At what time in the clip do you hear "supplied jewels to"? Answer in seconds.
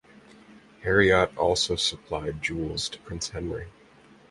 1.75-2.97